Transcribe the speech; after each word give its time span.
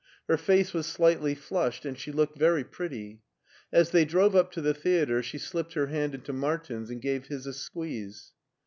Her 0.27 0.35
face 0.37 0.73
was 0.73 0.87
slightly 0.87 1.35
flushed 1.35 1.85
and 1.85 1.95
she 1.95 2.11
looked 2.11 2.35
very 2.35 2.63
pretty. 2.63 3.21
As 3.71 3.91
they 3.91 4.03
drove 4.03 4.35
up 4.35 4.51
to 4.53 4.59
the 4.61 4.73
theater 4.73 5.21
she 5.21 5.37
slipped 5.37 5.73
her 5.73 5.85
hand 5.93 6.15
into 6.15 6.33
Martin's 6.33 6.89
and 6.89 6.99
gave 6.99 7.27
his 7.27 7.45
a 7.45 7.53
squeeze. 7.53 8.31